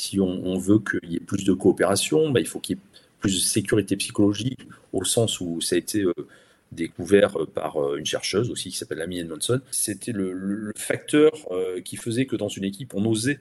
[0.00, 2.82] si on, veut qu'il y ait plus de coopération, bah, il faut qu'il y ait
[3.18, 4.60] plus de sécurité psychologique,
[4.94, 6.04] au sens où ça a été
[6.72, 9.60] découvert par une chercheuse aussi qui s'appelle Amy Edmondson.
[9.70, 11.32] C'était le, facteur
[11.84, 13.40] qui faisait que dans une équipe, on osait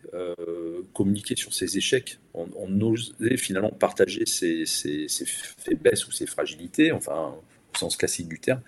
[0.94, 5.08] communiquer sur ses échecs, on, osait finalement partager ses, ses,
[5.58, 7.36] faiblesses ou ses fragilités, enfin
[7.74, 8.62] au sens classique du terme,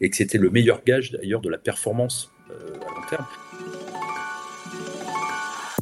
[0.00, 2.54] et que c'était le meilleur gage d'ailleurs de la performance à
[2.90, 3.26] long terme.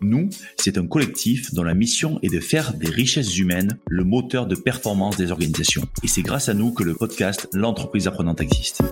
[0.00, 4.46] Nous, c'est un collectif dont la mission est de faire des richesses humaines le moteur
[4.46, 5.82] de performance des organisations.
[6.02, 8.82] Et c'est grâce à nous que le podcast L'entreprise apprenante existe.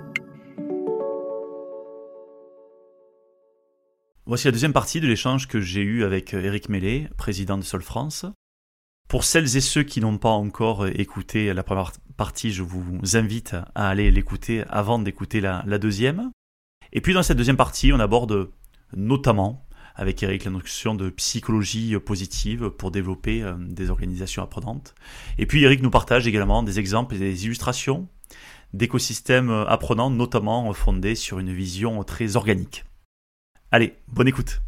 [4.27, 7.83] Voici la deuxième partie de l'échange que j'ai eu avec Eric Mellet, président de Sol
[7.83, 8.27] France.
[9.09, 13.55] Pour celles et ceux qui n'ont pas encore écouté la première partie, je vous invite
[13.77, 16.33] à aller l'écouter avant d'écouter la, la deuxième.
[16.93, 18.51] Et puis dans cette deuxième partie, on aborde
[18.97, 19.66] notamment
[19.97, 24.95] avec Eric la notion de psychologie positive pour développer euh, des organisations apprenantes.
[25.39, 28.09] Et puis Eric nous partage également des exemples et des illustrations
[28.75, 32.85] d'écosystèmes apprenants, notamment fondés sur une vision très organique.
[33.73, 34.61] Allez, bonne écoute.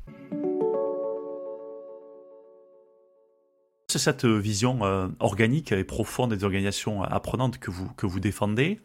[3.90, 8.80] Cette vision euh, organique et profonde des organisations apprenantes que vous, que vous défendez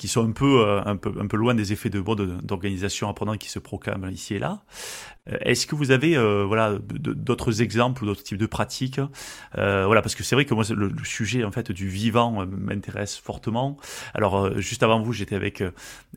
[0.00, 3.10] qui sont un peu, euh, un peu, un peu loin des effets de mode d'organisation
[3.10, 4.62] apprenante qui se proclament ici et là.
[5.28, 8.98] Euh, est-ce que vous avez euh, voilà d'autres exemples ou d'autres types de pratiques?
[9.54, 13.76] Voilà, parce que c'est vrai que moi le, sujet en fait du vivant m'intéresse fortement.
[14.14, 15.62] Alors juste avant vous, j'étais avec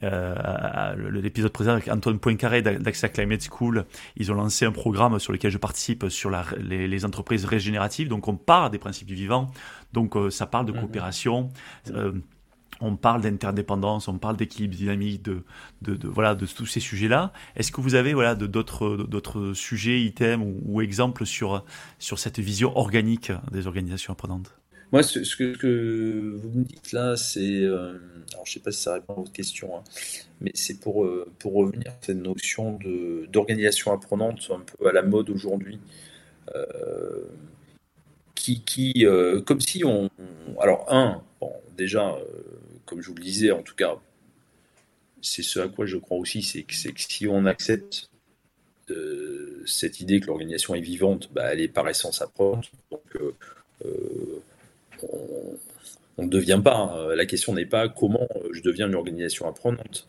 [0.02, 3.86] l'épisode présent avec Antoine Poincaré d'Axa Climate School.
[4.16, 8.08] Ils ont lancé un programme sur lequel je participe sur la, les, les, entreprises régénératives.
[8.08, 9.52] Donc on part des principes du vivant.
[9.92, 11.50] Donc ça parle de mmh coopération
[12.82, 15.44] on parle d'interdépendance, on parle d'équilibre dynamique, de,
[16.04, 17.34] voilà, de tous ces sujets-là.
[17.56, 21.64] Est-ce que vous avez voilà, d'autres sujets, items ou, exemples sur,
[22.00, 24.54] sur cette vision organique des organisations apprenantes?
[24.94, 27.64] Moi, ce, que, vous me dites là, c'est.
[27.64, 27.98] Euh,
[28.32, 29.84] alors, je ne sais pas si ça répond à votre question, hein,
[30.40, 32.78] mais c'est pour, euh, pour revenir à cette notion
[33.28, 35.80] d'organisation apprenante, un peu à la mode aujourd'hui.
[36.56, 37.24] Euh,
[38.36, 39.06] qui, qui
[39.48, 40.12] comme si on.
[40.62, 42.16] Alors, un, bon, déjà,
[42.86, 43.98] comme je vous le disais, en tout cas,
[45.22, 48.10] c'est ce à quoi je crois aussi, c'est que, si on accepte
[48.92, 52.72] euh, cette idée que l'organisation est vivante, bah, elle est par essence apprenante.
[52.92, 53.34] Donc, euh,
[53.86, 54.42] euh,
[56.18, 56.76] on ne devient pas.
[56.76, 57.16] Hein.
[57.16, 60.08] La question n'est pas comment je deviens une organisation apprenante,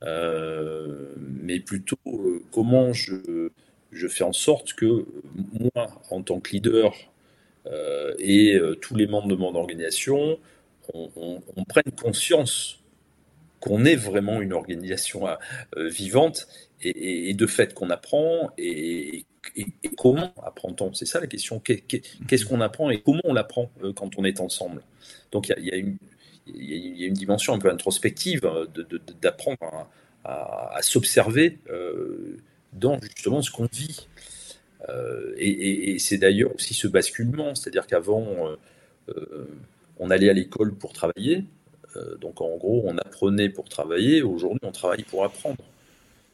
[0.00, 1.98] mais plutôt
[2.50, 3.48] comment je,
[4.08, 6.92] fais en sorte que moi, en tant que leader,
[8.18, 10.38] et tous les membres de mon organisation,
[10.94, 12.82] on, prenne conscience
[13.60, 16.48] qu'on est vraiment une organisation euh, vivante
[16.82, 19.24] et, de fait qu'on apprend et,
[19.96, 20.92] comment apprend-on?
[20.94, 21.60] C'est ça la question.
[21.60, 24.82] Qu'est-ce qu'on apprend et comment on l'apprend euh, quand on est ensemble?
[25.30, 28.66] Donc il y, a, une dimension un peu introspective euh,
[29.20, 29.88] d'apprendre
[30.24, 31.58] à, s'observer
[32.72, 34.08] dans justement ce qu'on vit.
[35.38, 38.56] et, c'est d'ailleurs aussi ce basculement, c'est-à-dire qu'avant,
[39.98, 41.44] on allait à l'école pour travailler.
[41.96, 44.22] Euh, donc en gros, on apprenait pour travailler.
[44.22, 45.58] Aujourd'hui, on travaille pour apprendre.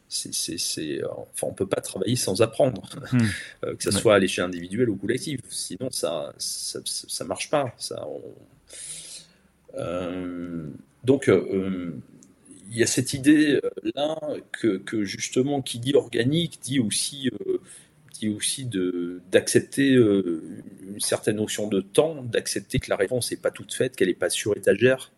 [0.09, 3.19] C'est, enfin, on peut pas travailler sans apprendre, hmm.
[3.65, 5.41] euh, que ce soit à l'échelle individuelle ou collective.
[5.51, 7.75] Sinon, ça, ça, ça, marche pas.
[7.77, 8.07] Ça,
[9.77, 10.67] euh,
[11.05, 13.61] donc, il y a cette idée
[13.95, 14.19] là
[14.53, 17.31] que, que, justement, qui dit organique, dit aussi
[18.27, 18.69] aussi
[19.31, 20.43] d'accepter euh,
[20.99, 24.15] une certaine notion de temps, d'accepter que la réponse n'est pas toute faite, qu'elle n'est
[24.15, 25.13] pas sur étagère,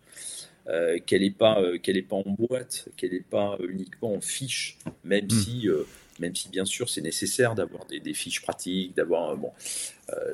[0.68, 4.76] euh, qu'elle n'est pas, euh, qu'elle pas en boîte, qu'elle n'est pas uniquement en fiche,
[5.04, 5.30] même hmm.
[5.30, 5.68] si
[6.18, 9.52] même si bien sûr c'est nécessaire d'avoir des, fiches pratiques, d'avoir bon,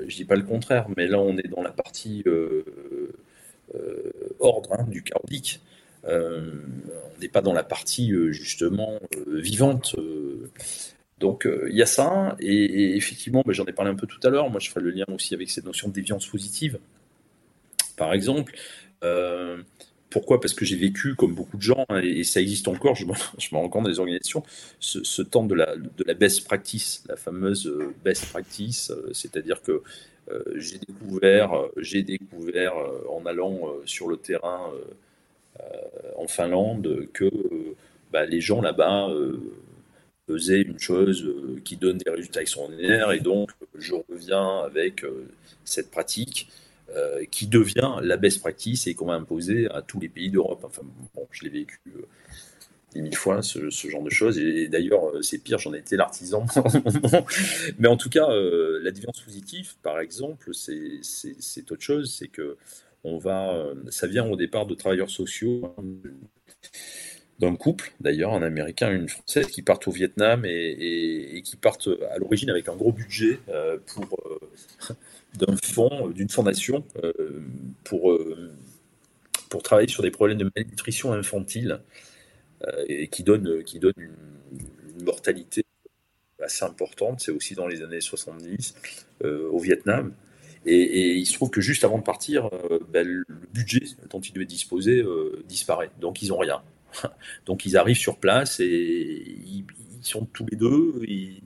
[0.08, 2.24] je dis pas le contraire, mais là on est dans la partie
[4.40, 5.60] ordre hein, du chaotique.
[6.08, 8.98] on n'est pas dans la partie justement
[9.28, 9.94] vivante.
[11.18, 14.20] Donc euh, il y a ça, et, effectivement, ben, j'en ai parlé un peu tout
[14.22, 16.78] à l'heure, moi je ferai le lien aussi avec cette notion de déviance positive.
[17.96, 18.54] Par exemple,
[19.02, 19.62] euh,
[20.10, 20.40] pourquoi?
[20.40, 23.12] Parce que j'ai vécu, comme beaucoup de gens, et, ça existe encore, je me,
[23.52, 24.42] rends compte dans les organisations,
[24.78, 29.82] ce, temps de la, de la best practice, la fameuse euh, best practice, c'est-à-dire que
[30.56, 32.74] j'ai découvert, j'ai découvert
[33.08, 34.72] en allant sur le terrain
[36.16, 37.30] en Finlande que
[38.12, 39.08] bah, les gens là-bas
[40.26, 41.26] faisaient une chose
[41.64, 45.04] qui donne des résultats extraordinaires, et donc je reviens avec
[45.64, 46.48] cette pratique
[46.94, 50.60] euh, qui devient la best practice et qu'on va imposer à tous les pays d'Europe.
[50.62, 50.82] Enfin,
[51.16, 52.02] bon, je l'ai vécu euh,
[52.94, 54.38] des mille fois, ce, genre de choses.
[54.38, 56.46] Et d'ailleurs, euh, c'est pire, j'en ai été l'artisan.
[57.78, 62.14] Mais en tout cas, la déviance positive, par exemple, c'est autre chose.
[62.16, 62.56] C'est que
[63.02, 65.74] on va, ça vient au départ de travailleurs sociaux
[67.38, 71.88] d'un couple, d'ailleurs, un Américain et une Française, qui partent au Vietnam et, qui partent
[72.10, 73.38] à l'origine avec un gros budget
[73.86, 74.18] pour
[75.36, 77.42] d'un fonds, d'une fondation euh,
[77.84, 78.52] pour, euh,
[79.62, 81.80] travailler sur des problèmes de malnutrition infantile
[82.66, 84.14] euh, et qui donne, qui donne une,
[85.02, 85.62] mortalité
[86.42, 87.20] assez importante.
[87.20, 88.74] C'est aussi dans les années 70
[89.22, 90.14] au Vietnam.
[90.64, 92.48] Et, il se trouve que juste avant de partir,
[92.88, 95.04] ben, le budget dont ils devaient disposer
[95.46, 95.90] disparaît.
[96.00, 96.62] Donc ils n'ont rien.
[97.46, 99.64] Donc ils arrivent sur place et ils,
[100.02, 101.00] sont tous les deux.
[101.08, 101.42] Ils,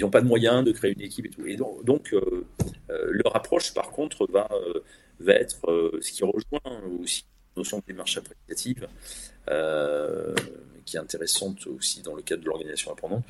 [0.00, 1.46] n'ont pas de moyens de créer une équipe et tout.
[1.46, 2.46] Et donc, euh,
[2.90, 4.80] euh, leur approche, par contre, va, euh,
[5.28, 7.24] être ce qui rejoint aussi
[7.54, 8.88] la notion de démarche applicative,
[10.84, 13.24] qui est intéressante aussi dans le cadre de l'organisation apprenante.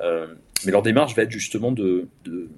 [0.00, 2.48] mais leur démarche va être justement de, de,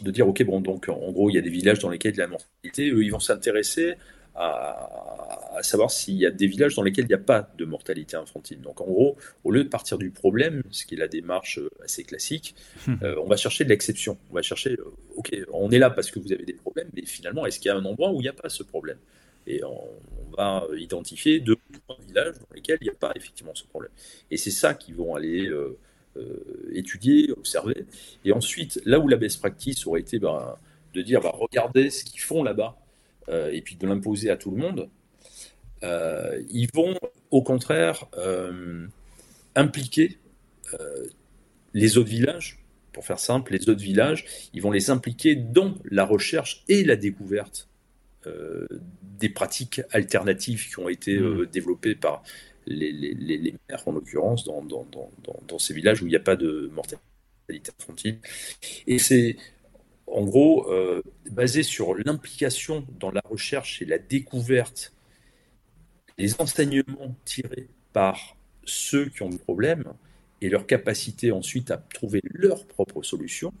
[0.00, 2.18] de, dire, OK, bon, donc en gros, il y a des villages dans lesquels il
[2.18, 3.94] y a la mortalité, eux, ils vont s'intéresser
[4.38, 8.16] à, savoir s'il y a des villages dans lesquels il n'y a pas de mortalité
[8.16, 8.60] infantile.
[8.60, 11.68] Donc en gros, au lieu de partir du problème, ce qui est la démarche euh,
[11.84, 12.54] assez classique,
[12.86, 12.94] hmm.
[13.02, 14.16] euh, on va chercher de l'exception.
[14.30, 17.04] On va chercher, euh, ok, on est là parce que vous avez des problèmes, mais
[17.04, 18.98] finalement, est-ce qu'il y a un endroit où il n'y a pas ce problème?
[19.46, 19.88] Et on,
[20.36, 23.90] va identifier deux ou trois villages dans lesquels il n'y a pas effectivement ce problème.
[24.30, 25.50] Et c'est ça qu'ils vont aller
[26.70, 27.86] étudier, observer.
[28.24, 30.54] Et ensuite, là où la best practice aurait été ben,
[30.94, 32.76] de dire, bah, regardez ce qu'ils font là-bas
[33.30, 34.88] et puis de l'imposer à tout le monde,
[35.82, 36.94] euh, ils vont
[37.30, 38.86] au contraire euh,
[39.54, 40.18] impliquer
[41.72, 42.58] les autres villages,
[42.92, 46.96] pour faire simple, les autres villages, ils vont les impliquer dans la recherche et la
[46.96, 47.68] découverte
[49.18, 51.46] des pratiques alternatives qui ont été mmh.
[51.46, 52.22] développées par
[52.68, 55.10] les, les, maires, en l'occurrence, dans, dans, dans,
[55.46, 58.18] dans, ces villages où il n'y a pas de mortalité infantile.
[58.86, 59.36] Et c'est
[60.12, 64.92] en gros, euh, basé sur l'implication dans la recherche et la découverte,
[66.18, 69.84] les enseignements tirés par ceux qui ont des problèmes
[70.40, 73.52] et leur capacité ensuite à trouver leur propre solution,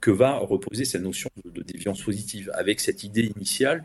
[0.00, 3.84] que va reposer cette notion de, déviance positive, avec cette idée initiale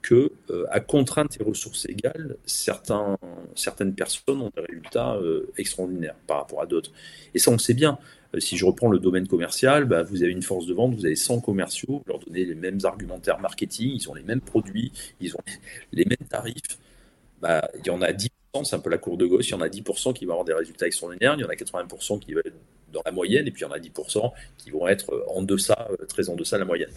[0.00, 3.18] que, euh, à contrainte et ressources égales, certains,
[3.54, 6.92] certaines personnes ont des résultats euh, extraordinaires par rapport à d'autres.
[7.34, 7.98] Et ça, on sait bien.
[8.34, 11.06] Euh, si je reprends le domaine commercial, bah, vous avez une force de vente, vous
[11.06, 14.92] avez 100 commerciaux, vous leur donnez les mêmes argumentaires marketing, ils ont les mêmes produits,
[15.20, 15.40] ils ont
[15.92, 16.78] les mêmes tarifs.
[17.40, 18.28] Bah, il y en a 10%,
[18.64, 20.44] c'est un peu la cour de Gauss, il y en a 10% qui vont avoir
[20.44, 22.56] des résultats extraordinaires, il y en a 80% qui vont être
[22.92, 25.88] dans la moyenne, et puis il y en a 10% qui vont être en deçà,
[25.90, 26.90] euh, très en deçà de la moyenne.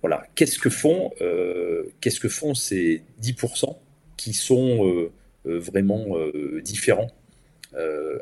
[0.00, 0.26] Voilà.
[0.34, 3.78] Qu'est-ce que font, euh, qu'est-ce que font ces 10%
[4.16, 5.10] qui sont
[5.44, 6.16] vraiment
[6.62, 7.10] différents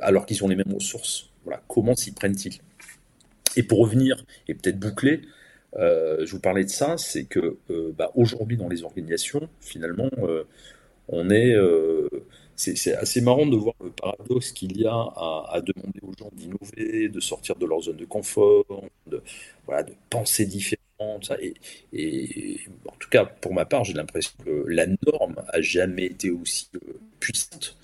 [0.01, 1.30] alors qu'ils ont les mêmes ressources?
[1.45, 2.61] Voilà, comment s'y prennent-ils?
[3.57, 5.23] Et pour revenir et peut-être boucler,
[5.77, 10.11] euh, je vous parlais de ça, c'est que euh, bah, aujourd'hui dans les organisations, finalement,
[10.23, 10.45] euh,
[11.09, 11.57] on est,
[12.55, 17.09] c'est assez marrant de voir le paradoxe qu'il y a à, demander aux gens d'innover,
[17.09, 18.65] de sortir de leur zone de confort,
[19.09, 19.21] de,
[20.09, 21.19] penser différemment.
[21.93, 26.31] Et, en tout cas, pour ma part, j'ai l'impression que la norme a jamais été
[26.31, 26.69] aussi
[27.19, 27.80] puissante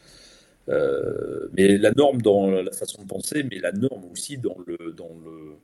[0.69, 4.93] euh, mais la norme dans la façon de penser, mais la norme aussi dans le
[4.93, 5.57] dans le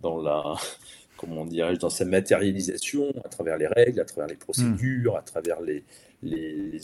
[0.00, 0.54] dans la
[1.16, 5.60] comment dirais-je dans sa matérialisation à travers les règles, à travers les procédures, à travers
[5.60, 5.84] les
[6.22, 6.80] les,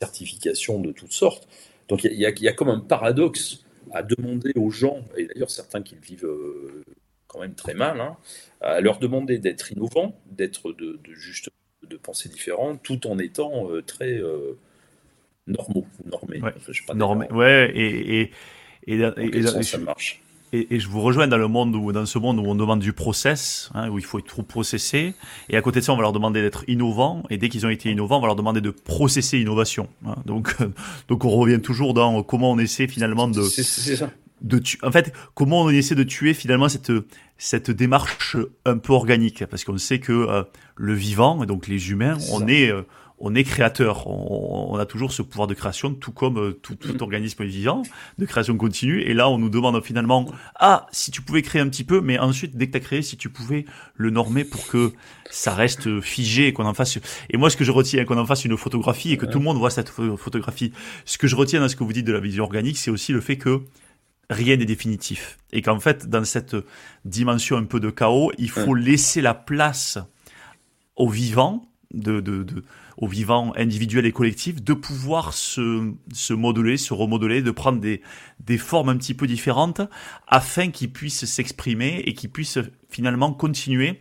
[0.00, 1.48] certifications de toutes sortes.
[1.88, 5.82] Donc il y, y, a comme un paradoxe à demander aux gens, et d'ailleurs certains
[5.82, 6.84] qui le vivent euh,
[7.26, 8.16] quand même très mal, hein,
[8.60, 11.50] à leur demander d'être innovants, d'être de, de, juste
[11.86, 14.20] de penser différent, tout en étant euh, très
[15.48, 16.40] normaux, normés.
[16.40, 16.54] Ouais,
[16.86, 18.30] pas normé, ouais et, et,
[18.86, 20.20] et, et ça marche.
[20.52, 22.94] Et, je vous rejoins dans le monde où, dans ce monde où on demande du
[22.94, 25.14] process, hein, où il faut être processé.
[25.50, 27.22] Et à côté de ça, on va leur demander d'être innovants.
[27.28, 29.88] Et dès qu'ils ont été innovants, on va leur demander de processer innovation.
[30.06, 30.14] Hein.
[30.24, 30.56] Donc,
[31.08, 33.42] donc on revient toujours dans comment on essaie finalement de,
[34.40, 34.78] de tu...
[34.82, 36.92] en fait, comment on essaie de tuer finalement cette
[37.36, 40.42] cette démarche un peu organique, parce qu'on sait que euh,
[40.76, 42.82] le vivant, donc les humains, on est euh,
[43.20, 46.94] on est créateur, on, a toujours ce pouvoir de création, tout comme euh, tout, tout,
[46.94, 47.02] mm.
[47.02, 47.82] organisme vivant,
[48.18, 49.00] de création continue.
[49.02, 52.18] Et là, on nous demande finalement, ah, si tu pouvais créer un petit peu, mais
[52.18, 53.64] ensuite, dès que tu as créé, si tu pouvais
[53.96, 54.92] le normer pour que
[55.30, 56.98] ça reste figé, qu'on en fasse.
[57.30, 59.44] Et moi, ce que je retiens, qu'on en fasse une photographie et que tout le
[59.44, 60.72] monde voit cette photographie.
[61.04, 63.12] Ce que je retiens dans ce que vous dites de la vision organique, c'est aussi
[63.12, 63.62] le fait que
[64.30, 65.38] rien n'est définitif.
[65.52, 66.56] Et qu'en fait, dans cette
[67.04, 69.98] dimension un peu de chaos, il faut laisser la place
[70.96, 72.64] au vivant de, de, de
[72.98, 78.02] aux vivants individuels et collectifs de pouvoir se, se modeler, se remodeler, de prendre des,
[78.40, 79.80] des formes un petit peu différentes
[80.26, 82.58] afin qu'ils puissent s'exprimer et qu'ils puissent
[82.90, 84.00] finalement continuer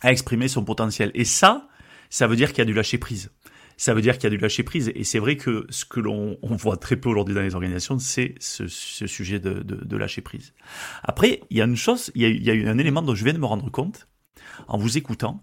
[0.00, 1.12] à exprimer son potentiel.
[1.14, 1.68] Et ça,
[2.10, 3.30] ça veut dire qu'il y a du lâcher prise.
[3.76, 4.90] Ça veut dire qu'il y a du lâcher prise.
[4.96, 8.00] Et c'est vrai que ce que l'on on voit très peu aujourd'hui dans les organisations,
[8.00, 10.54] c'est ce, ce, sujet de, de, de, lâcher prise.
[11.04, 13.14] Après, il y a une chose, il y a, il y a un élément dont
[13.14, 14.08] je viens de me rendre compte
[14.68, 15.42] en vous écoutant,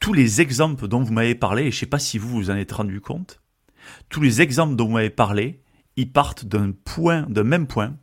[0.00, 2.50] tous les exemples dont vous m'avez parlé, et je ne sais pas si vous vous
[2.50, 3.40] en êtes rendu compte,
[4.08, 5.60] tous les exemples dont vous m'avez parlé,
[5.96, 7.96] ils partent d'un point, d'un même point.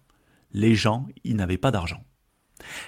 [0.54, 2.04] Les gens, ils n'avaient pas d'argent.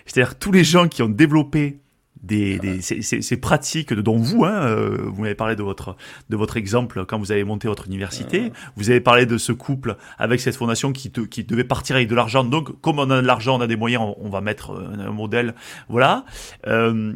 [0.05, 1.79] C'est-à-dire tous les gens qui ont développé
[2.21, 5.97] des, des ces, pratiques dont vous, hein, euh, vous m'avez parlé de votre
[6.29, 8.53] de votre exemple quand vous avez monté votre université.
[8.77, 12.15] Vous avez parlé de ce couple avec cette fondation qui, qui devait partir avec de
[12.15, 12.43] l'argent.
[12.43, 15.53] Donc, comme on a de l'argent, on a des moyens, on, va mettre un, modèle.
[15.89, 16.25] Voilà.
[16.67, 17.13] Euh,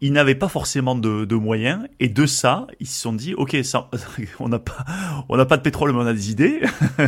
[0.00, 3.56] ils n'avaient pas forcément de, de, moyens et de ça ils se sont dit ok
[3.64, 3.90] ça,
[4.38, 4.84] on n'a pas
[5.28, 6.60] on n'a pas de pétrole mais on a des idées.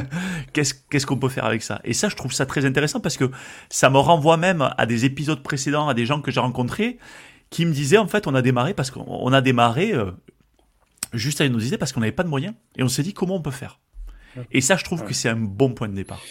[0.52, 1.80] Qu'est-ce qu'est-ce qu'on peut faire avec ça?
[1.84, 3.30] Et ça je trouve ça très intéressant parce que
[3.68, 6.98] ça me renvoie même à des épisodes précédents à des gens que j'ai rencontrés
[7.50, 10.10] qui me disaient en fait on a démarré parce qu'on a démarré euh,
[11.12, 13.36] juste avec nos idées parce qu'on n'avait pas de moyens et on s'est dit comment
[13.36, 13.78] on peut faire?
[14.50, 16.22] Et ça je trouve que c'est un bon point de départ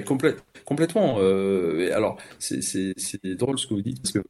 [0.00, 0.36] hmm
[0.66, 1.16] complètement.
[1.20, 2.92] Euh, alors, c'est
[3.24, 4.22] drôle ce que vous dites, parce que,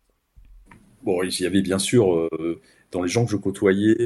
[1.24, 2.60] il y avait bien sûr, euh,
[2.92, 3.96] dans les gens que je côtoyais,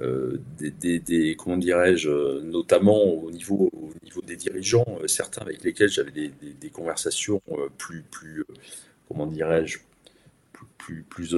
[0.00, 1.36] euh, des,
[2.44, 7.42] notamment au niveau, au niveau des dirigeants, certains avec lesquels j'avais des, conversations
[7.76, 8.44] plus, plus
[9.08, 9.78] comment dirais-je,
[10.78, 11.34] plus, plus,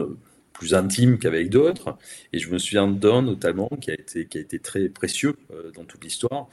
[0.53, 1.97] plus, intimes qu'avec d'autres.
[2.33, 5.35] Et je me souviens d'un notamment qui a été, qui a été très précieux
[5.75, 6.49] dans toute l'histoire.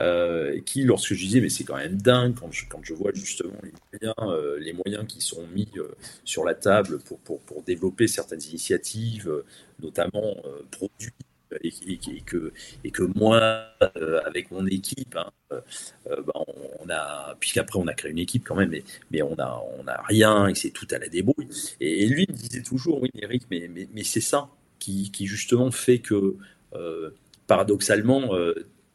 [0.00, 3.12] Euh, qui, lorsque je disais, mais c'est quand même dingue quand je, quand je vois
[3.12, 5.86] justement les moyens, euh, les moyens qui sont mis euh,
[6.24, 9.30] sur la table pour, pour, pour, développer certaines initiatives,
[9.82, 10.36] notamment
[10.70, 11.12] produits,
[11.62, 13.66] et, que, et que moi,
[14.24, 16.32] avec mon équipe, hein, bah,
[16.80, 19.86] on a, puisqu'après on a créé une équipe quand même, mais, mais on n'a on
[19.86, 21.48] a rien et c'est tout à la débrouille.
[21.80, 25.70] Et, lui me disait toujours, oui, Eric, mais, mais, mais c'est ça qui, qui, justement
[25.70, 26.36] fait que,
[27.46, 28.30] paradoxalement,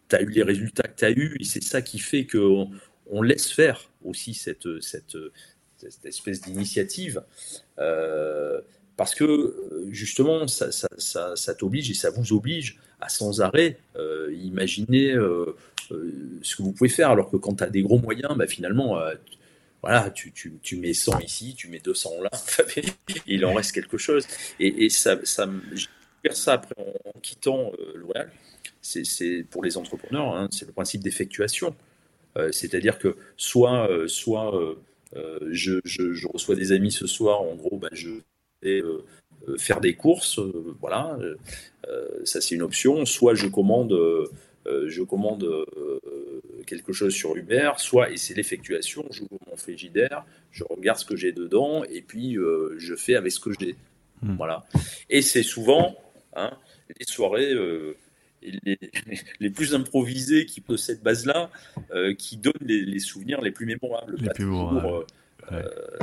[0.09, 2.71] tu as eu les résultats que tu as eu, et c'est ça qui fait qu'on
[3.09, 4.67] on laisse faire aussi cette,
[6.03, 7.23] espèce d'initiative.
[7.79, 8.61] Euh,
[8.95, 15.55] parce que justement, ça, t'oblige et ça vous oblige à sans arrêt euh, imaginer euh,
[16.41, 17.11] ce que vous pouvez faire.
[17.11, 18.99] Alors que quand tu as des gros moyens, bah, finalement,
[19.83, 20.33] voilà, tu,
[20.77, 22.31] mets 100 ici, tu mets 200 là,
[23.27, 24.25] il en reste quelque chose.
[24.59, 28.31] Et, et ça, ça, j'ai ça après en, en quittant L'Oréal
[28.87, 31.75] c'est pour les entrepreneurs, hein, c'est le principe d'effectuation.
[32.37, 34.55] Euh, c'est-à-dire que soit, euh, soit
[35.15, 38.09] euh, je, reçois des amis ce soir, en gros, ben, je
[38.61, 38.81] vais
[39.57, 40.39] faire des courses,
[40.81, 41.17] voilà,
[42.25, 43.05] ça c'est une option.
[43.05, 43.97] Soit je commande,
[44.65, 45.47] je commande
[46.65, 51.15] quelque chose sur Uber, soit, et c'est l'effectuation, j'ouvre mon frigidaire, je regarde ce que
[51.15, 52.35] j'ai dedans, et puis
[52.77, 53.75] je fais avec ce que j'ai.
[54.21, 54.35] Hmm.
[54.35, 54.65] Voilà.
[55.09, 55.95] Et c'est souvent
[56.35, 56.51] hein,
[56.99, 57.53] les soirées
[59.39, 61.49] les, plus improvisés qui de cette base-là,
[61.91, 64.15] euh, qui donnent les, souvenirs les plus mémorables.
[64.19, 65.03] Les plus euh,
[65.51, 65.61] euh,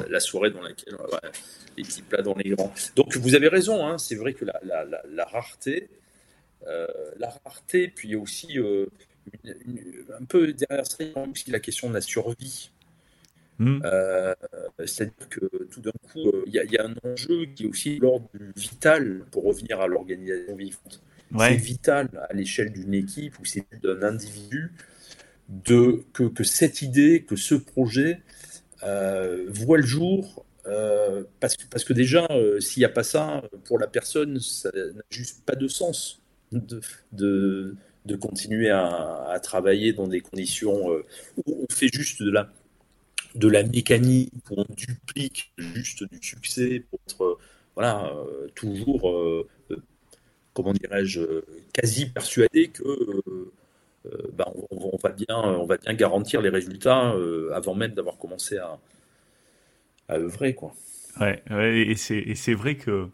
[0.08, 0.96] la soirée dans laquelle
[1.76, 2.72] les petits plats dans les grands.
[2.96, 5.88] Donc vous avez raison, hein, c'est vrai que la, la, rareté,
[7.18, 11.94] la rareté, puis aussi un peu derrière ça, il y a aussi la question de
[11.94, 12.70] la survie.
[13.60, 13.80] Hmm.
[14.84, 18.28] C'est-à-dire que tout d'un coup, il y, y, a un enjeu qui est aussi l'ordre
[18.56, 21.00] vital pour revenir à l'organisation vivante.
[21.38, 24.72] C'est vital à l'échelle d'une équipe ou c'est d'un individu
[25.48, 28.22] de, que, que, cette idée, que ce projet
[28.82, 30.44] euh, voit le jour.
[30.66, 34.40] Euh, parce, que, parce que déjà, euh, s'il n'y a pas ça, pour la personne,
[34.40, 36.22] ça n'a juste pas de sens
[36.52, 36.80] de,
[37.12, 37.76] de,
[38.06, 42.50] de continuer à, à, travailler dans des conditions où on fait juste de la,
[43.34, 47.38] de la mécanique, où on duplique juste du succès pour être
[47.74, 48.10] voilà,
[48.54, 49.12] toujours
[50.54, 51.20] comment dirais-je,
[51.72, 52.82] quasi persuadé que,
[54.32, 57.14] ben, on, va bien, on va bien garantir les résultats
[57.52, 58.78] avant même d'avoir commencé à,
[60.10, 60.54] œuvrer.
[60.54, 60.72] Quoi.
[61.20, 63.08] Ouais, et c'est vrai que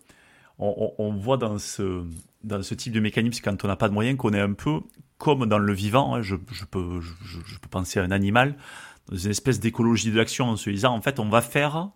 [0.61, 2.04] on, voit dans ce,
[2.44, 4.80] dans ce type de mécanisme, quand on n'a pas de moyens, qu'on est un peu
[5.18, 6.14] comme dans le vivant.
[6.14, 8.56] Hein, je, peux, je, peux penser à un animal,
[9.09, 11.90] dans une espèce d'écologie de l'action en se disant, en fait, on va faire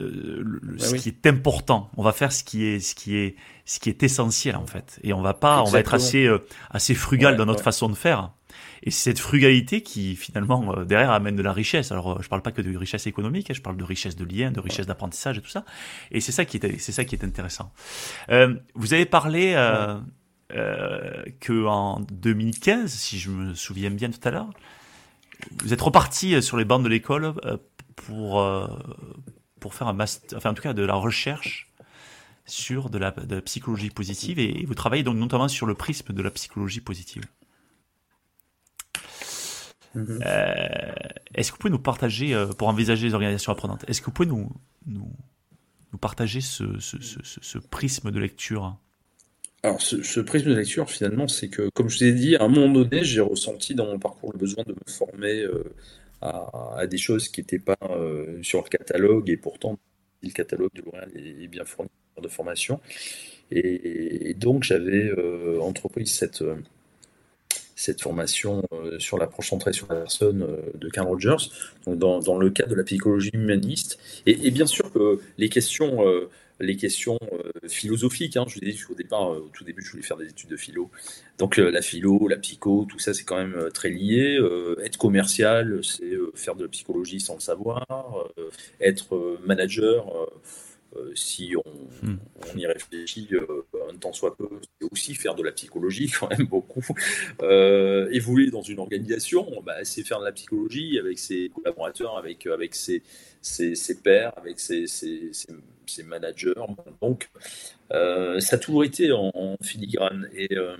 [0.00, 0.42] euh,
[0.78, 1.90] ce qui est important.
[1.96, 4.98] On va faire ce qui est, ce qui est, ce qui est essentiel en fait.
[5.02, 6.38] Et on va pas, on va être assez, euh,
[6.70, 8.30] assez frugal dans notre façon de faire.
[8.82, 11.92] Et c'est cette frugalité qui finalement euh, derrière amène de la richesse.
[11.92, 14.50] Alors je parle pas que de richesse économique, hein, je parle de richesse de lien,
[14.50, 15.64] de richesse d'apprentissage et tout ça.
[16.10, 17.70] Et c'est ça qui est, c'est ça qui est intéressant.
[18.74, 24.50] vous avez parlé euh, que en 2015, si je me souviens bien tout à l'heure,
[25.62, 27.34] vous êtes reparti sur les bancs de l'école
[27.96, 28.40] pour
[29.62, 31.70] pour faire un master, enfin en tout cas de la recherche
[32.44, 36.30] sur de la, psychologie positive et, vous travaillez donc notamment sur le prisme de la
[36.32, 37.22] psychologie positive.
[39.96, 40.22] Mm-hmm.
[40.26, 40.92] Euh,
[41.34, 44.12] est-ce que vous pouvez nous partager, euh, pour envisager les organisations apprenantes, est-ce que vous
[44.12, 44.50] pouvez nous,
[44.86, 45.08] nous,
[46.00, 48.76] partager ce, ce, prisme de lecture?
[49.62, 52.48] Alors, ce, prisme de lecture, finalement, c'est que, comme je vous ai dit, à un
[52.48, 55.62] moment donné, j'ai ressenti dans mon parcours le besoin de me former euh,
[56.22, 59.78] à, des choses qui n'étaient pas euh, sur le catalogue, et pourtant
[60.22, 62.80] le catalogue de L'Oréal est, bien fourni de formation.
[63.50, 66.54] Et, donc j'avais euh, entrepris cette, euh,
[67.74, 68.62] cette formation
[68.98, 71.50] sur l'approche centrée sur la personne de Carl Rogers,
[71.86, 73.98] dans, dans, le cadre de la psychologie humaniste.
[74.26, 75.98] Et bien sûr que les questions
[76.62, 78.36] les questions euh, philosophiques.
[78.36, 78.44] Hein.
[78.46, 80.50] Je vous ai dit au départ, euh, au tout début, je voulais faire des études
[80.50, 80.90] de philo.
[81.38, 84.38] Donc euh, la philo, la psycho, tout ça, c'est quand même très lié.
[84.82, 87.84] être commercial, c'est faire de la psychologie sans le savoir.
[88.80, 90.06] être manager,
[91.14, 91.54] si
[92.02, 92.16] hmm.
[92.54, 93.28] on, y réfléchit
[93.90, 94.48] un temps soit peu,
[94.80, 96.84] c'est aussi faire de la psychologie quand même beaucoup.
[97.40, 102.74] évoluer dans une organisation, bah, c'est faire de la psychologie avec ses collaborateurs, avec, avec
[102.74, 103.02] ses,
[103.40, 105.32] ses, ses pairs, avec ses, ses
[106.04, 106.54] managers.
[107.00, 107.30] Donc,
[107.92, 110.28] euh, ça a toujours été en, filigrane.
[110.34, 110.76] Et euh,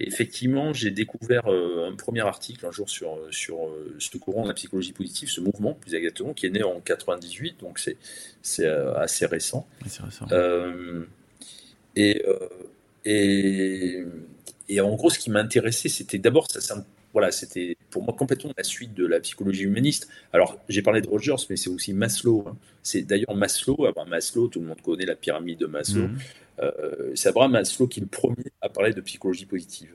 [0.00, 4.54] effectivement, j'ai découvert euh, un premier article un jour sur, sur ce courant de la
[4.54, 7.96] psychologie positive, ce mouvement, plus exactement, qui est né en 98, donc c'est,
[8.42, 9.66] c'est assez récent.
[11.96, 12.22] et,
[13.04, 14.04] et,
[14.68, 18.52] et, en gros, ce qui m'intéressait, c'était d'abord, ça, ça voilà, c'était pour moi complètement
[18.58, 20.06] la suite de la psychologie humaniste.
[20.34, 22.44] Alors, j'ai parlé de Rogers, mais c'est aussi Maslow.
[22.46, 22.58] Hein.
[22.82, 26.08] C'est d'ailleurs Maslow, Abraham Maslow, tout le monde connaît la pyramide de Maslow.
[26.08, 26.18] Mhm.
[26.60, 29.94] Euh, c'est Abraham Maslow qui est le premier à parler de psychologie positive.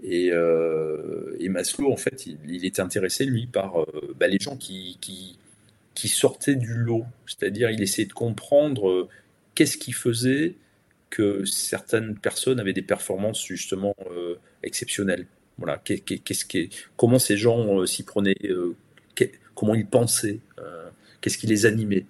[0.00, 4.96] Et, euh, Maslow, en fait, il, était intéressé, lui, par euh, bah, les gens qui,
[5.00, 5.40] qui,
[5.96, 7.04] qui, sortaient du lot.
[7.26, 9.08] C'est-à-dire, il essayait de comprendre
[9.56, 10.54] qu'est-ce qui faisait
[11.10, 13.96] que certaines personnes avaient des performances justement
[14.62, 15.26] exceptionnelles.
[15.58, 16.44] Voilà, qu'est-ce
[16.96, 18.76] comment ces gens euh, s'y prenaient, euh,
[19.54, 20.88] comment ils pensaient, euh,
[21.20, 22.06] qu'est-ce qui les animait.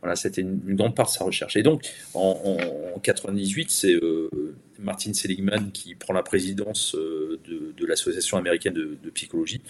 [0.00, 1.56] Voilà, c'était une, grande part de sa recherche.
[1.56, 2.56] Et donc, en,
[3.02, 3.96] 98, c'est
[4.78, 9.60] Martin Seligman qui prend la présidence de, l'association américaine de, psychologie,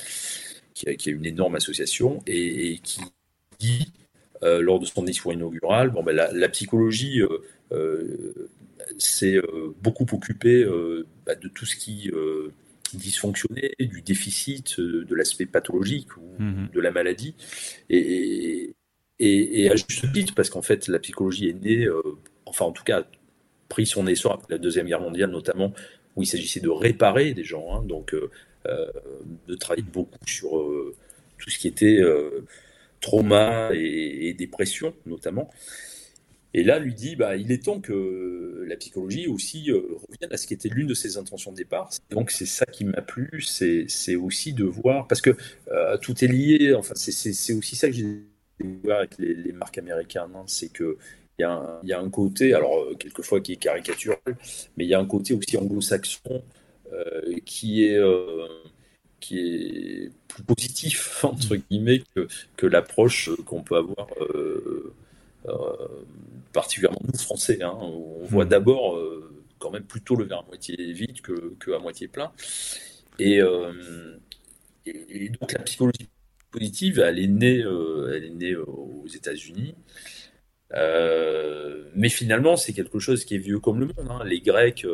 [0.74, 3.00] qui a, une énorme association, et, qui
[3.58, 3.90] dit,
[4.42, 7.22] lors de son discours inaugural, bon, ben, la, psychologie
[8.98, 9.40] s'est
[9.82, 10.66] beaucoup occupée
[11.24, 12.10] bah, de tout ce qui
[12.96, 16.68] dysfonctionner, du déficit, euh, de l'aspect pathologique ou mhm.
[16.72, 17.34] de la maladie.
[17.90, 18.74] Et,
[19.20, 22.02] et, à juste titre, parce qu'en fait, la psychologie est née, euh,
[22.46, 23.04] enfin en tout cas,
[23.68, 25.72] pris son essor après la Deuxième Guerre mondiale notamment,
[26.16, 28.30] où il s'agissait de réparer des gens, hein, donc euh,
[29.46, 30.50] de travailler beaucoup sur
[31.38, 32.00] tout ce qui était
[33.00, 35.50] trauma et, et, dépression notamment.
[36.54, 40.36] Et là, lui dit, bah, il est temps que la psychologie aussi euh, revienne à
[40.36, 41.90] ce qui était l'une de ses intentions de départ.
[42.10, 45.36] Donc c'est ça qui m'a plu, c'est aussi de voir, parce que
[45.70, 48.22] euh, tout est lié, enfin c'est aussi ça que j'ai
[48.58, 50.44] découvert avec les, marques américaines, hein.
[50.46, 50.96] c'est que
[51.40, 51.44] il
[51.84, 54.18] y, a un, côté, alors euh, quelquefois qui est caricatural,
[54.76, 56.42] mais il y a un côté aussi anglo-saxon
[57.44, 58.00] qui est
[59.20, 64.08] qui est plus positif entre guillemets que, que l'approche qu'on peut avoir
[66.52, 68.48] particulièrement nous Français, hein, on voit hmm.
[68.48, 72.32] d'abord euh, quand même plutôt le verre à moitié vide que, que à moitié plein.
[73.20, 74.16] Euh,
[74.86, 76.08] et, et, donc la psychologie
[76.50, 79.74] positive, elle est née, euh, elle est née aux États-Unis.
[81.94, 84.08] mais finalement, c'est quelque chose qui est vieux comme le monde.
[84.10, 84.24] Hein.
[84.24, 84.86] Les Grecs,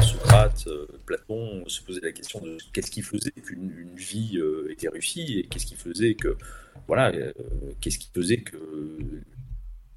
[0.00, 0.68] Socrate,
[1.04, 5.66] Platon se posaient la question de qu'est-ce qui faisait qu'une vie était réussie et qu'est-ce
[5.66, 6.36] qui faisait que
[6.86, 7.12] voilà,
[7.80, 8.56] qu'est-ce qui faisait que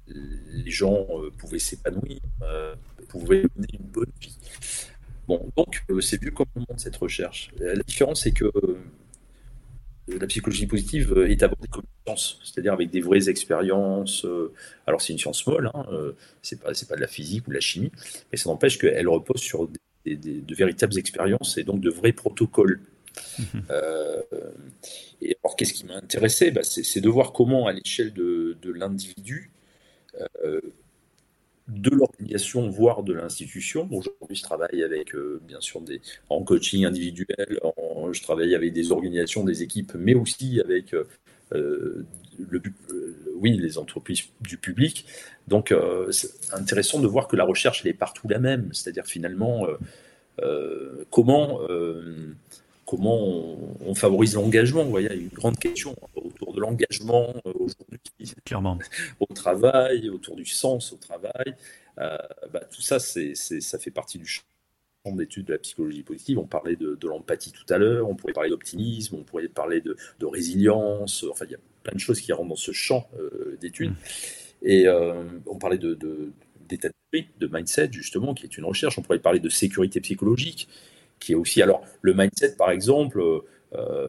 [0.08, 2.74] les gens euh, pouvaient s'épanouir, euh,
[3.08, 4.36] pouvaient mener une bonne vie.
[5.28, 7.50] Bon, donc c'est vu comme on monte cette recherche.
[7.58, 8.50] La différence, c'est que
[10.06, 14.24] la psychologie positive est abordée comme une science, c'est-à-dire avec des vraies expériences.
[14.86, 15.84] alors c'est une science molle, hein,
[16.42, 17.90] c'est pas c'est pas de la physique ou de la chimie,
[18.30, 22.80] mais ça n'empêche qu'elle repose sur de véritables expériences et donc de vrais protocoles.
[23.38, 23.62] Mhm.
[23.70, 24.22] Euh,
[25.22, 26.50] et alors, qu'est-ce qui m'a intéressé?
[26.50, 29.55] Bah, C'est de voir comment, à l'échelle de, l'individu, euh,
[31.68, 33.88] de l'organisation, voire de l'institution.
[33.90, 37.58] Aujourd'hui, je travaille avec, euh, bien sûr, des, en coaching individuel,
[38.12, 40.94] je travaille avec des organisations, des équipes, mais aussi avec
[41.50, 42.06] le,
[43.34, 45.06] oui, les entreprises du public.
[45.48, 45.74] Donc,
[46.10, 48.70] c'est intéressant de voir que la recherche, elle est partout la même.
[48.72, 49.66] C'est-à-dire, finalement,
[51.10, 51.60] comment
[52.86, 53.18] comment
[53.84, 54.84] on, favorise l'engagement.
[54.84, 58.00] Vous voyez, il y a une grande question autour de l'engagement euh, aujourd'hui,
[58.44, 58.78] clairement,
[59.20, 61.54] au travail, autour du sens au travail.
[61.98, 62.16] Euh,
[62.52, 64.42] bah, tout ça, c'est, ça fait partie du champ
[65.06, 66.38] d'études de la psychologie positive.
[66.38, 69.96] On parlait de, l'empathie tout à l'heure, on pourrait parler d'optimisme, on pourrait parler de,
[70.24, 71.24] résilience.
[71.30, 73.90] Enfin, il y a plein de choses qui rentrent dans ce champ euh, d'études.
[73.90, 73.96] Mm.
[74.62, 74.86] Et
[75.46, 75.96] on parlait de,
[76.68, 78.98] d'état d'esprit, de mindset, justement, qui est une recherche.
[78.98, 80.66] On pourrait parler de sécurité psychologique
[81.20, 81.62] qui est aussi.
[81.62, 83.20] Alors, le mindset, par exemple,
[83.74, 84.06] euh,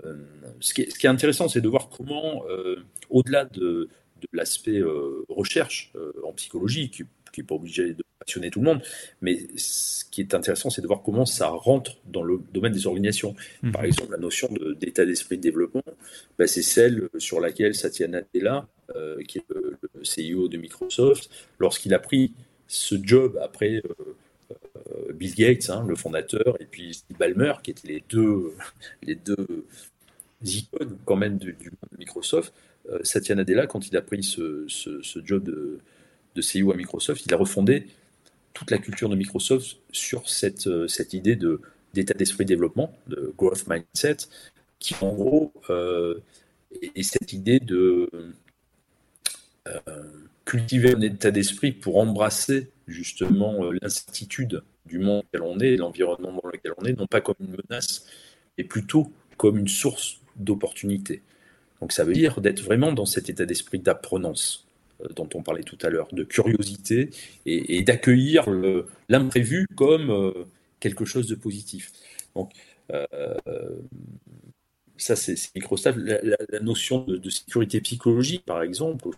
[0.60, 3.90] ce, qui est, intéressant, c'est de voir comment, euh, au-delà de,
[4.34, 5.94] l'aspect euh, recherche
[6.24, 7.04] en psychologie, qui
[7.38, 8.82] n'est pas obligé de passionner tout le monde,
[9.22, 12.88] mais ce qui est intéressant, c'est de voir comment ça rentre dans le domaine des
[12.88, 13.36] organisations.
[13.62, 13.72] Mmh.
[13.72, 15.84] Par exemple, la notion d'état d'esprit de développement,
[16.40, 18.68] bah, c'est celle sur laquelle Satya Nadella,
[19.28, 22.34] qui est le, le, CEO de Microsoft, lorsqu'il a pris
[22.68, 24.16] ce job après euh,
[25.14, 28.54] Bill Gates, hein, le fondateur, et puis Steve Ballmer, qui étaient les deux,
[29.04, 29.66] les deux
[30.44, 32.54] icônes quand même du, de Microsoft.
[32.90, 34.68] Euh, Satya Nadella, quand il a pris ce,
[35.24, 35.80] job de,
[36.36, 37.88] de, CEO à Microsoft, il a refondé
[38.54, 41.62] toute la culture de Microsoft sur cette, euh, cette idée de,
[41.94, 44.18] d'état d'esprit de développement, de growth mindset,
[44.80, 45.52] qui en gros
[46.96, 48.10] est, cette idée de
[50.46, 55.76] cultiver un état d'esprit pour embrasser justement euh, l'incertitude du monde dans lequel on est,
[55.76, 58.06] l'environnement dans lequel on est, non pas comme une menace,
[58.58, 61.22] mais plutôt comme une source d'opportunité.
[61.82, 64.68] Donc ça veut dire d'être vraiment dans cet état d'esprit d'apprenance
[65.02, 67.10] euh, dont on parlait tout à l'heure, de curiosité
[67.46, 68.50] et, d'accueillir
[69.10, 70.46] l'imprévu comme euh,
[70.80, 71.92] quelque chose de positif.
[72.36, 72.52] Donc
[74.98, 75.98] ça c'est Microsoft.
[76.00, 79.10] La, la, notion de, sécurité psychologique, par exemple,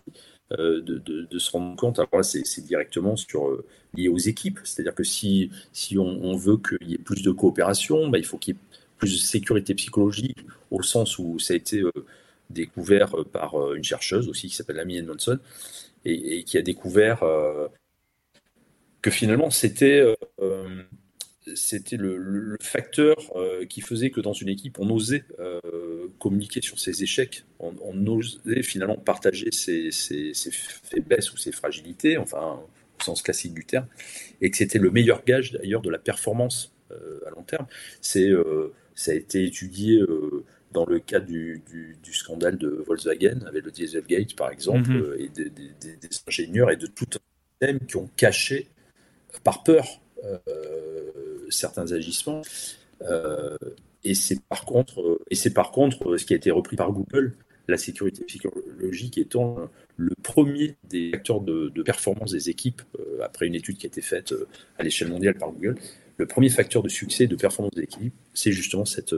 [0.52, 2.00] euh, de, se rendre compte.
[2.22, 4.60] C'est directement euh, lié aux équipes.
[4.64, 5.50] C'est-à-dire que si,
[5.96, 8.60] on, veut qu'il y ait plus de coopération, bah, il faut qu'il y ait
[8.98, 10.38] plus de sécurité psychologique,
[10.70, 11.92] au sens où ça a été euh,
[12.50, 15.38] découvert par une chercheuse aussi qui s'appelle Amy Edmondson,
[16.04, 17.20] et, qui a découvert
[19.02, 20.02] que finalement c'était
[21.54, 25.60] c'était le, facteur euh, qui faisait que dans une équipe, on osait euh,
[26.18, 32.60] communiquer sur ses échecs, on, osait finalement partager ses, faiblesses ou ses fragilités, enfin
[32.98, 33.86] au sens classique du terme,
[34.40, 37.66] et que c'était le meilleur gage d'ailleurs de la performance euh, à long terme.
[38.00, 38.30] C'est,
[38.94, 40.02] ça a été étudié
[40.72, 41.62] dans le cas du,
[42.12, 45.16] scandale de Volkswagen avec le Dieselgate par exemple, mhm.
[45.18, 48.66] et des, des, ingénieurs et de tout un système qui ont caché
[49.44, 50.00] par peur
[51.50, 52.42] certains agissements.
[53.02, 53.56] Euh,
[54.04, 57.34] et c'est par contre, et c'est par contre ce qui a été repris par Google,
[57.68, 63.54] la sécurité psychologique étant le premier des facteurs de, performance des équipes, euh, après une
[63.54, 65.76] étude qui a été faite euh, à l'échelle mondiale par Google,
[66.16, 69.14] le premier facteur de succès de performance des équipes, c'est justement cette,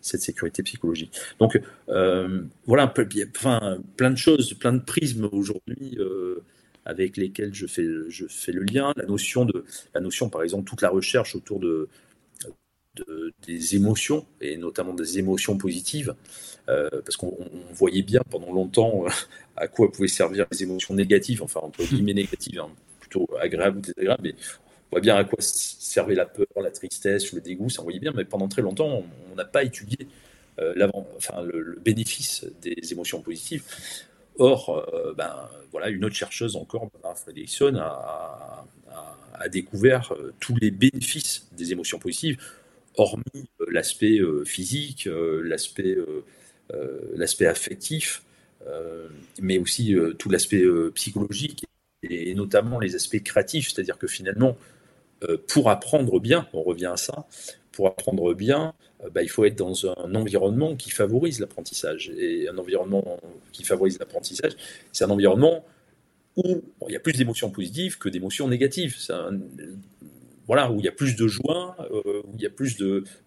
[0.00, 1.12] cette sécurité psychologique.
[1.38, 2.92] Donc voilà,
[3.36, 5.98] enfin, plein de choses, plein de prismes aujourd'hui
[6.84, 7.82] avec lesquels je fais,
[8.52, 8.92] le lien.
[8.96, 9.64] La notion, de,
[9.94, 11.88] la notion, par exemple, toute la recherche autour de,
[13.46, 16.14] des émotions, et notamment des émotions positives,
[16.68, 17.36] euh, parce qu'on
[17.72, 19.10] voyait bien pendant longtemps euh,
[19.56, 23.80] à quoi pouvaient servir les émotions négatives, enfin entre guillemets négatives, hein, plutôt agréables ou
[23.80, 27.80] désagréables, mais on voit bien à quoi servait la peur, la tristesse, le dégoût, ça
[27.80, 30.06] on voyait bien, mais pendant très longtemps, on n'a pas étudié
[30.60, 33.62] euh, enfin, le, bénéfice des émotions positives.
[34.38, 38.64] Or, euh, ben, voilà, une autre chercheuse encore, Barbara Fredrickson, a,
[39.50, 42.40] découvert euh, tous les bénéfices des émotions positives,
[42.96, 43.24] hormis
[43.60, 45.08] euh, l'aspect physique,
[45.42, 45.96] l'aspect
[47.14, 48.22] l'aspect affectif,
[49.40, 50.64] mais aussi tout l'aspect
[50.94, 51.66] psychologique
[52.02, 54.56] et, notamment les aspects créatifs, c'est-à-dire que finalement,
[55.48, 57.26] pour apprendre bien, on revient à ça,
[57.72, 62.10] pour apprendre bien, euh, bah, il faut être dans un environnement qui favorise l'apprentissage.
[62.16, 63.18] Et un environnement
[63.52, 64.52] qui favorise l'apprentissage,
[64.92, 65.64] c'est un environnement
[66.36, 68.96] où il y a plus d'émotions positives que d'émotions négatives.
[70.46, 71.76] voilà, où il y a plus de joie,
[72.24, 72.78] où il y a plus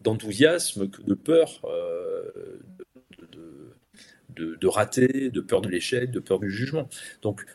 [0.01, 1.61] d'enthousiasme que de peur
[4.35, 6.89] de, de, rater, de peur de l'échec, de peur du jugement.
[7.21, 7.45] Donc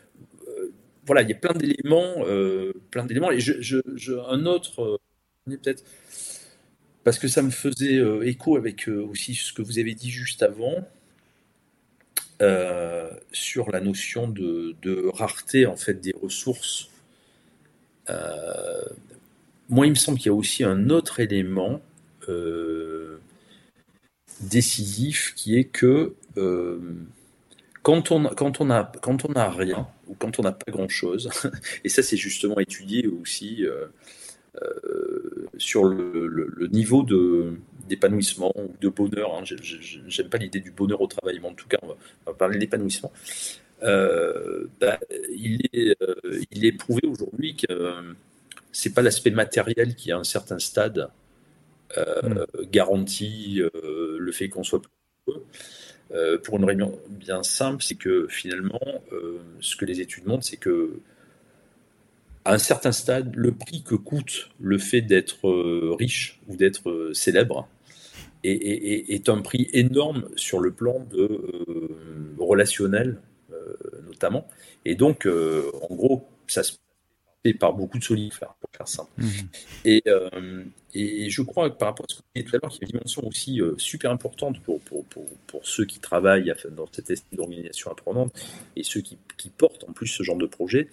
[1.05, 2.23] voilà, il y a plein d'éléments,
[2.89, 3.29] plein d'éléments.
[3.29, 5.01] Un autre,
[5.45, 5.83] peut-être
[7.03, 10.11] parce que ça me faisait euh, écho avec euh, aussi ce que vous avez dit
[10.11, 10.87] juste avant
[12.41, 16.89] euh, sur la notion de, rareté en fait des ressources.
[19.69, 21.81] moi, il me semble qu'il y a aussi un autre élément
[24.41, 26.15] décisif qui est que
[27.83, 30.89] quand on, quand, on a, quand on a rien ou quand on n'a pas grand
[30.89, 31.29] chose,
[31.83, 33.65] et ça c'est justement étudié aussi
[35.61, 37.53] sur le, niveau de
[37.87, 39.35] d'épanouissement ou de bonheur.
[39.35, 39.43] Hein.
[39.43, 41.95] J'aime pas l'idée du bonheur au travail, mais en tout cas, on
[42.25, 43.11] va, parler d'épanouissement.
[43.83, 44.99] Euh, bah,
[45.35, 46.15] il, est, euh,
[46.51, 47.93] il est prouvé aujourd'hui que
[48.71, 51.09] c'est pas l'aspect matériel qui, à un certain stade,
[51.97, 52.43] mm.
[52.71, 54.91] garantit le fait qu'on soit plus
[55.27, 56.39] heureux.
[56.43, 58.79] pour une réunion bien simple, c'est que finalement,
[59.59, 61.01] ce que les études montrent, c'est que
[62.45, 66.89] à un certain stade, le prix que coûte le fait d'être euh, riche ou d'être
[66.89, 67.67] euh, célèbre
[68.43, 73.21] est, un prix énorme sur le plan de, euh, relationnel,
[74.07, 74.47] notamment.
[74.83, 76.73] Et donc, en gros, ça se
[77.45, 79.11] fait par beaucoup de solitaires, pour faire simple.
[79.17, 79.25] Mmh.
[79.85, 80.03] Et,
[80.95, 82.85] et, je crois que par rapport à ce que vous tout à l'heure, qu'il y
[82.85, 87.11] a une dimension aussi super importante pour, pour, pour, pour, ceux qui travaillent dans cette
[87.11, 88.33] esprit d'organisation apprenante
[88.75, 90.87] et ceux qui, qui portent en plus ce genre de projet,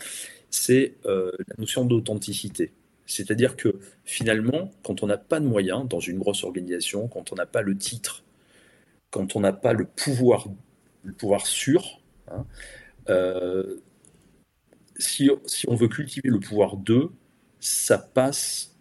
[0.51, 2.73] c'est euh, la notion d'authenticité.
[3.07, 7.37] C'est-à-dire que finalement, quand on n'a pas de moyens dans une grosse organisation, quand on
[7.37, 8.23] n'a pas le titre,
[9.11, 10.47] quand on n'a pas le pouvoir,
[11.05, 12.45] le pouvoir sûr, hein,
[13.09, 13.79] euh,
[14.99, 15.31] si,
[15.67, 17.11] on veut cultiver le pouvoir d'eux,
[17.61, 18.77] ça passe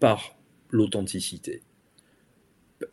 [0.00, 0.36] par
[0.70, 1.62] l'authenticité.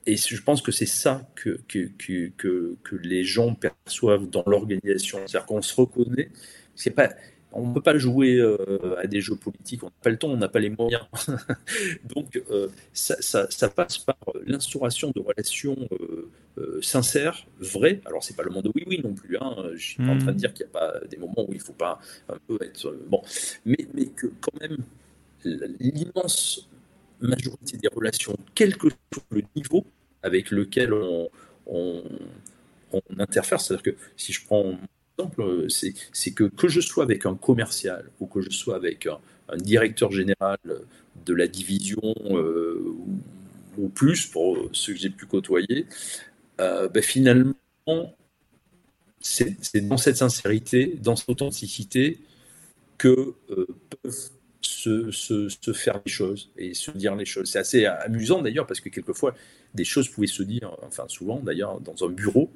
[0.05, 5.19] Et je pense que c'est ça que, que, que, que, les gens perçoivent dans l'organisation.
[5.25, 6.29] C'est-à-dire qu'on se reconnaît.
[6.75, 7.09] C'est pas,
[7.51, 10.29] on ne peut pas jouer euh, à des jeux politiques, on n'a pas le temps,
[10.29, 11.05] on n'a pas les moyens.
[12.15, 15.77] Donc euh, ça, passe par l'instauration de relations
[16.57, 18.01] euh, sincères, vraies.
[18.05, 19.55] Alors c'est pas le monde de oui-oui non plus, hein.
[19.73, 20.35] je suis pas en train de hmm.
[20.35, 22.95] dire qu'il n'y a pas des moments où il ne faut pas un peu être...
[23.07, 23.21] bon,
[23.65, 24.77] mais, mais que quand même
[25.79, 26.67] l'immense
[27.21, 29.85] majorité des relations, quel que soit le niveau
[30.23, 31.29] avec lequel on,
[31.67, 32.03] on,
[32.91, 34.77] on interfère, c'est-à-dire que si je prends
[35.39, 39.57] euh, c'est que que je sois avec un commercial ou que je sois avec un,
[39.57, 40.57] directeur général
[41.25, 42.95] de la division euh,
[43.77, 45.85] ou, plus, pour ceux que j'ai pu côtoyer,
[46.59, 47.53] euh, ben finalement,
[49.19, 52.19] c'est dans cette sincérité, dans cette authenticité
[52.97, 53.35] que
[54.01, 54.29] peuvent
[54.61, 57.49] se, faire les choses et se dire les choses.
[57.51, 59.35] C'est assez amusant d'ailleurs parce que quelquefois
[59.75, 62.49] des choses pouvaient se dire, enfin souvent d'ailleurs dans un bureau.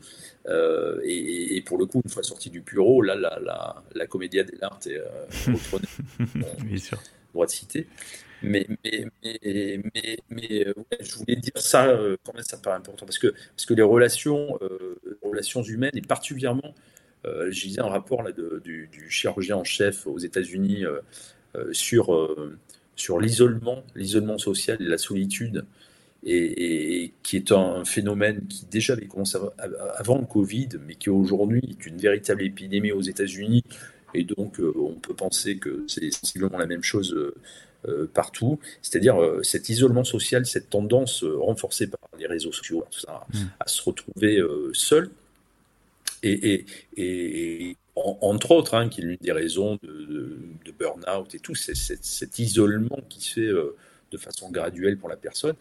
[0.47, 4.43] Euh, et, pour le coup, une fois sorti du bureau, là, la, la, la comédia
[4.43, 5.53] dell'arte est euh,
[6.63, 6.99] Bien sûr.
[7.34, 7.88] droit de citer.
[8.41, 12.77] Mais, mais, mais, mais, euh, je voulais dire ça, euh, quand même, ça me paraît
[12.77, 14.58] important parce que, parce que les relations,
[15.21, 16.73] relations humaines et particulièrement,
[17.25, 20.86] je disais un rapport là, de, du, du, chirurgien en chef aux États-Unis
[21.73, 22.36] sur,
[22.95, 25.65] sur l'isolement, l'isolement social et la solitude
[26.25, 29.38] et, qui est un phénomène qui déjà avait commencé
[29.97, 33.63] avant le Covid, mais qui aujourd'hui est une véritable épidémie aux États-Unis.
[34.13, 37.36] Et donc, euh, on peut penser que c'est sensiblement la même chose euh,
[37.88, 38.60] euh, partout.
[38.82, 43.38] C'est-à-dire cet isolement social, cette tendance renforcée par les réseaux sociaux, mmh.
[43.60, 44.41] à se retrouver
[44.73, 45.10] seul.
[46.21, 46.65] Et,
[46.97, 51.75] et, entre autres, hein, qui est l'une des raisons de, de, burn-out et tout, c'est
[51.75, 53.51] cet isolement qui se fait
[54.12, 55.55] de façon graduelle pour la personne.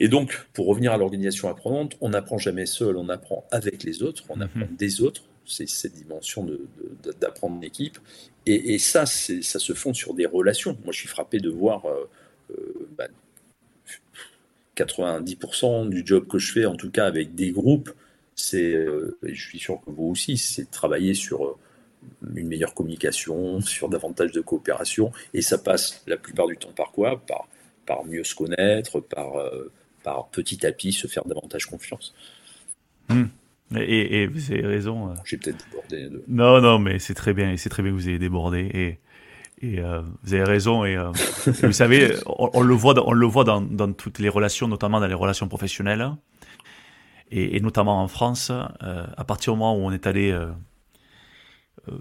[0.00, 4.02] Et donc, pour revenir à l'organisation apprenante, on n'apprend jamais seul, on apprend avec les
[4.02, 4.76] autres, on apprend mhm.
[4.76, 5.22] des autres.
[5.44, 6.46] C'est cette dimension
[7.20, 7.98] d'apprendre en équipe.
[8.46, 10.76] Et, ça, ça se fonde sur des relations.
[10.84, 11.84] Moi, je suis frappé de voir
[14.76, 17.92] 90% euh, euh, bah, du job que je fais, en tout cas avec des groupes,
[18.34, 21.58] c'est, euh, je suis sûr que vous aussi, c'est travailler sur
[22.34, 25.12] une meilleure communication, sur davantage de coopération.
[25.34, 27.20] Et ça passe la plupart du temps par quoi?
[27.26, 27.48] Par,
[27.86, 29.34] par mieux se connaître, par
[30.02, 32.14] par petit tapis se faire davantage confiance.
[33.08, 33.26] Hmm.
[33.76, 35.10] Et, vous avez raison.
[35.10, 35.14] Euh.
[35.24, 36.24] J'ai peut-être débordé.
[36.28, 37.50] Non, non, mais c'est très bien.
[37.50, 38.60] Et c'est très bien que vous ayez débordé.
[38.74, 38.98] Et,
[39.66, 40.84] et euh, vous avez raison.
[40.84, 41.10] Et euh,
[41.46, 45.06] vous savez, on, le voit, on le voit dans, dans, toutes les relations, notamment dans
[45.06, 46.10] les relations professionnelles.
[47.30, 50.38] Et, notamment en France, à partir du moment où on est allé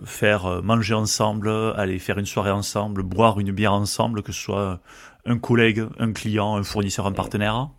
[0.03, 4.81] faire manger ensemble, aller faire une soirée ensemble, boire une bière ensemble, que ce soit
[5.25, 7.69] un collègue, un client, un fournisseur, un partenaire,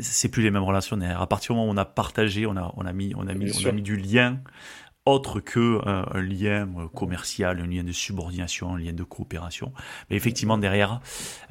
[0.00, 0.98] c'est plus les mêmes relations.
[1.00, 3.34] À partir du moment où on a partagé, on a, on a mis, on a
[3.34, 4.40] mis, on a mis du lien
[5.06, 9.72] autre que un, lien euh, commercial, un lien de subordination, un lien de coopération.
[10.10, 11.00] Mais effectivement, derrière,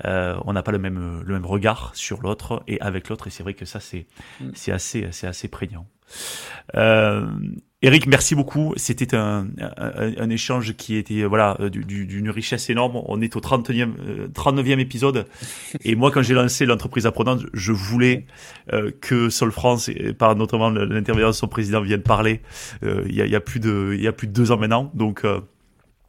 [0.04, 3.28] euh, on n'a pas le même, le même regard sur l'autre et avec l'autre.
[3.28, 4.08] Et c'est vrai que ça, c'est
[4.42, 4.50] mm.
[4.54, 5.88] c'est assez, c'est assez prégnant.
[6.76, 7.26] Euh,
[7.82, 8.74] Eric, merci beaucoup.
[8.78, 9.48] C'était un,
[10.32, 13.00] échange qui était voilà d'une richesse énorme.
[13.06, 15.28] On est au 30e, 39e épisode.
[15.84, 18.26] Et moi, quand j'ai lancé l'entreprise apprenante, je voulais
[18.74, 22.42] euh, que Sol France, et par notamment l'intervention de son président, vienne parler.
[22.84, 24.90] Euh, il y, a, plus de, y a plus de deux ans maintenant.
[24.96, 25.42] Donc euh,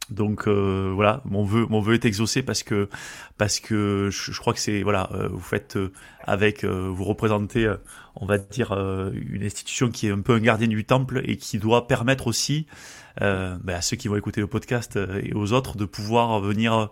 [0.09, 2.87] donc euh, voilà, mon vœu, mon vœu est exaucé parce que
[3.37, 5.91] parce que je, crois que c'est voilà, euh, vous faites euh,
[6.23, 7.69] avec, vous représentez,
[8.19, 11.59] on va dire une institution qui est un peu un gardien du temple et qui
[11.59, 12.65] doit permettre aussi
[13.19, 16.91] ben, à ceux qui vont écouter le podcast et aux autres de pouvoir venir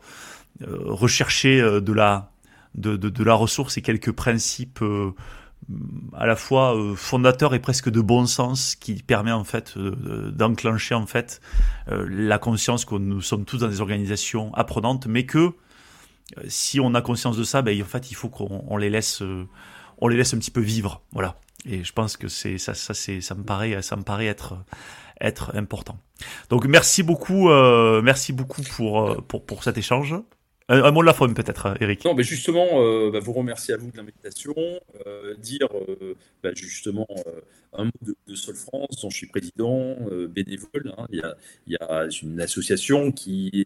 [0.62, 2.32] rechercher de la
[2.76, 4.84] de, de, de, la ressource et quelques principes
[6.14, 10.32] à la fois euh, fondateur et presque de bon sens qui permet en fait euh,
[10.32, 11.42] d'enclencher en fait
[11.90, 15.54] euh, la conscience que nous sommes tous dans des organisations apprenantes mais que
[16.48, 19.24] si on a conscience de ça ben en fait il faut qu'on les laisse
[20.00, 22.94] on les laisse un petit peu vivre voilà et je pense que c'est ça ça
[22.94, 24.58] ça me paraît ça me paraît être
[25.22, 25.98] être important
[26.50, 27.50] donc merci beaucoup
[28.02, 30.16] merci beaucoup pour pour pour cet échange
[30.68, 32.04] un, mot de la fin peut-être, Eric.
[32.06, 34.56] Non, mais justement, euh, bah, vous remercier à vous de l'invitation,
[35.06, 37.08] euh, dire euh, bah, justement
[37.74, 39.96] un mot de, de, Sol France, dont je suis président,
[40.30, 40.94] bénévole.
[40.98, 41.06] Hein.
[41.12, 41.36] Il, y a,
[41.68, 43.66] il, y a, une association qui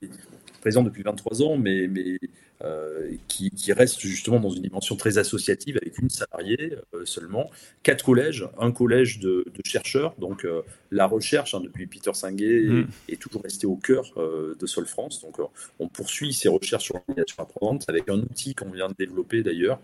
[0.59, 2.19] est présente depuis 23 ans, mais, mais
[2.63, 7.49] euh, qui, reste justement dans une dimension très associative avec une salariée euh, seulement,
[7.83, 12.87] quatre collèges, un collège de, chercheurs, donc euh, la recherche hein, depuis Peter Singé mm.
[13.07, 15.37] est, toujours restée au cœur de Sol France, donc
[15.79, 19.79] on poursuit ces recherches sur l'organisation apprenante avec un outil qu'on vient de développer d'ailleurs,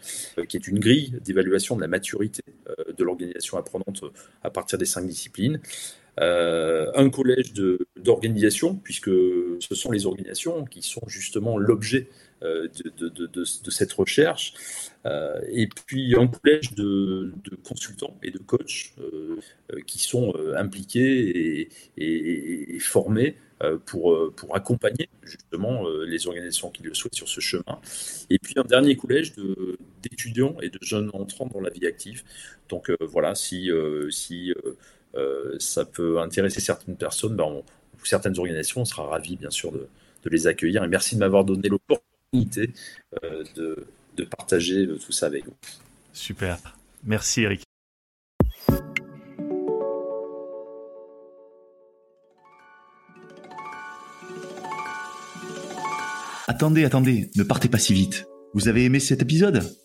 [0.49, 2.41] qui est une grille d'évaluation de la maturité
[2.97, 4.03] de l'organisation apprenante
[4.43, 5.61] à partir des cinq disciplines.
[6.17, 7.53] Un collège
[7.97, 9.11] d'organisation, puisque
[9.59, 12.07] ce sont les organisations qui sont justement l'objet
[12.43, 14.53] euh, de, cette recherche.
[15.05, 19.39] Euh, et puis un collège de, consultants et de coachs euh,
[19.87, 23.37] qui sont impliqués et, formés
[23.85, 27.79] pour, pour accompagner justement les organisations qui le souhaitent sur ce chemin.
[28.29, 29.33] Et puis un dernier collège
[30.03, 32.23] d'étudiants et de jeunes entrants dans la vie active.
[32.69, 33.71] Donc voilà, si,
[34.09, 34.53] si
[35.59, 39.87] ça peut intéresser certaines personnes, ben ou certaines organisations, on sera ravis bien sûr de,
[40.23, 40.83] de les accueillir.
[40.83, 42.71] Et merci de m'avoir donné l'opportunité
[43.23, 43.85] euh, de,
[44.17, 45.55] de, partager tout ça avec vous.
[46.13, 46.57] Super.
[47.03, 47.63] Merci Eric.
[56.47, 58.25] Attendez, attendez, ne partez pas si vite.
[58.53, 59.63] Vous avez aimé cet épisode?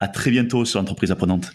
[0.00, 1.52] À très bientôt sur l'entreprise apprenante.